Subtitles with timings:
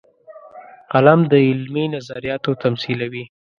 [0.91, 3.23] قلم د علمي نظریاتو تمثیلوي